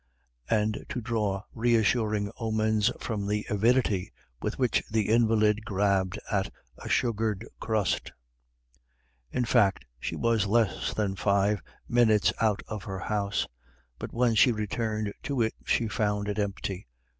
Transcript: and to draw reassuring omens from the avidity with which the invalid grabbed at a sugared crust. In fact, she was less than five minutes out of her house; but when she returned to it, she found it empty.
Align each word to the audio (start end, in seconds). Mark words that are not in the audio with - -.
and 0.49 0.83
to 0.89 0.99
draw 0.99 1.43
reassuring 1.53 2.31
omens 2.39 2.89
from 2.99 3.27
the 3.27 3.45
avidity 3.51 4.11
with 4.41 4.57
which 4.57 4.81
the 4.89 5.07
invalid 5.09 5.63
grabbed 5.63 6.17
at 6.31 6.51
a 6.79 6.89
sugared 6.89 7.45
crust. 7.59 8.11
In 9.29 9.45
fact, 9.45 9.85
she 9.99 10.15
was 10.15 10.47
less 10.47 10.91
than 10.95 11.15
five 11.15 11.61
minutes 11.87 12.33
out 12.41 12.63
of 12.67 12.85
her 12.85 12.97
house; 12.97 13.45
but 13.99 14.11
when 14.11 14.33
she 14.33 14.51
returned 14.51 15.13
to 15.21 15.39
it, 15.43 15.53
she 15.67 15.87
found 15.87 16.27
it 16.27 16.39
empty. 16.39 16.87